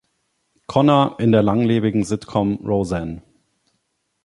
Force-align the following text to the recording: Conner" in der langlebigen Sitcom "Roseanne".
Conner" 0.65 1.17
in 1.19 1.31
der 1.31 1.43
langlebigen 1.43 2.03
Sitcom 2.03 2.55
"Roseanne". 2.65 3.21